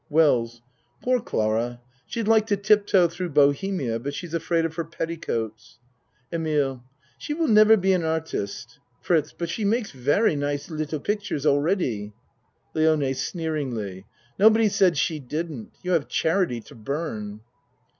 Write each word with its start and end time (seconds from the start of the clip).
WELLS 0.09 0.63
Poor 1.03 1.19
Clara, 1.21 1.79
she'd 2.07 2.27
like 2.27 2.47
to 2.47 2.57
tip 2.57 2.87
toe 2.87 3.07
through 3.07 3.29
bohemia, 3.29 3.99
but 3.99 4.15
she's 4.15 4.33
afraid 4.33 4.65
of 4.65 4.73
her 4.73 4.83
petticoats. 4.83 5.77
EMILE 6.33 6.83
She 7.19 7.35
will 7.35 7.47
never 7.47 7.77
be 7.77 7.93
an 7.93 8.03
artist. 8.03 8.79
FRITZ 9.03 9.33
But 9.33 9.49
she 9.49 9.63
makes 9.63 9.91
very 9.91 10.35
nice 10.35 10.71
little 10.71 10.99
pictures 11.01 11.45
already. 11.45 12.13
LIONE 12.73 13.13
(Sneeringly.) 13.13 14.05
Nobody 14.39 14.69
satd 14.69 14.97
she 14.97 15.19
didn't. 15.19 15.69
You 15.83 15.91
have 15.91 16.07
charity 16.07 16.61
to 16.61 16.73
burn. 16.73 17.41